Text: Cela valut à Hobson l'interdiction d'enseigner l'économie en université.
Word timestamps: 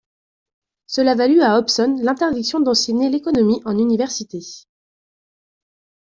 Cela 0.87 1.13
valut 1.13 1.41
à 1.43 1.59
Hobson 1.59 1.97
l'interdiction 2.01 2.59
d'enseigner 2.59 3.07
l'économie 3.11 3.61
en 3.65 3.77
université. 3.77 4.39